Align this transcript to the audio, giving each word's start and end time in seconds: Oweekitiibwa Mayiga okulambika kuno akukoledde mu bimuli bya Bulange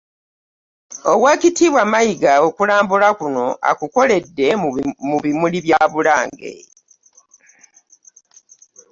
Oweekitiibwa 1.11 1.83
Mayiga 1.91 2.33
okulambika 2.47 3.09
kuno 3.19 3.45
akukoledde 3.69 4.47
mu 5.09 5.15
bimuli 5.23 5.59
bya 5.65 5.81
Bulange 5.93 6.53